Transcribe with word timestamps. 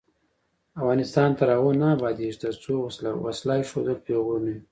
افغانستان 0.79 1.29
تر 1.39 1.47
هغو 1.55 1.71
نه 1.81 1.87
ابادیږي، 1.95 2.37
ترڅو 2.43 2.73
وسله 3.25 3.51
ایښودل 3.57 3.97
پیغور 4.07 4.39
نه 4.45 4.51
وي. 4.53 4.57